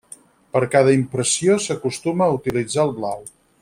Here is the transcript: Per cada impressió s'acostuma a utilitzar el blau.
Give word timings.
Per 0.55 0.61
cada 0.75 0.95
impressió 0.95 1.59
s'acostuma 1.67 2.29
a 2.31 2.39
utilitzar 2.41 2.91
el 2.91 2.99
blau. 3.01 3.27